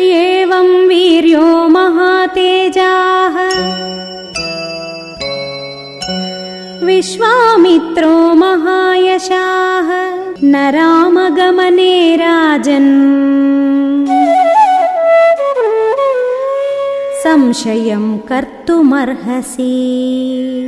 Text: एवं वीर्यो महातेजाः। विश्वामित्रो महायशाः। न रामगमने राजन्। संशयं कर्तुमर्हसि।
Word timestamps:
एवं 0.00 0.86
वीर्यो 0.86 1.68
महातेजाः। 1.68 3.36
विश्वामित्रो 6.86 8.34
महायशाः। 8.34 10.08
न 10.44 10.72
रामगमने 10.74 12.16
राजन्। 12.16 12.90
संशयं 17.24 18.18
कर्तुमर्हसि। 18.18 20.54